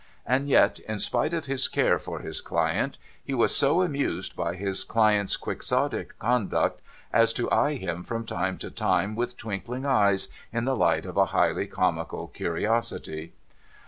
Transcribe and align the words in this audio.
And 0.25 0.49
yet, 0.49 0.79
in 0.79 0.97
spite 0.97 1.31
of 1.31 1.45
his 1.45 1.67
care 1.67 1.99
for 1.99 2.21
his 2.21 2.41
client, 2.41 2.97
he 3.23 3.35
was 3.35 3.55
so 3.55 3.83
amused 3.83 4.33
hy 4.35 4.55
his 4.55 4.83
client's 4.83 5.37
Quixotic 5.37 6.17
conduct, 6.17 6.81
as 7.13 7.31
to 7.33 7.51
eye 7.51 7.75
him 7.75 8.03
from 8.03 8.25
time 8.25 8.57
to 8.57 8.71
time 8.71 9.15
with 9.15 9.37
twinkling 9.37 9.85
eyes, 9.85 10.29
in 10.51 10.65
tlie 10.65 10.75
light 10.75 11.05
of 11.05 11.17
a 11.17 11.25
highly 11.27 11.67
comical 11.67 12.29
curiosity. 12.29 13.33